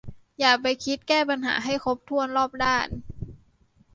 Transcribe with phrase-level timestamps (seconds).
[0.39, 2.87] อย่าไปคิดแก้ปัญหาให้ครบถ้วนรอบด้าน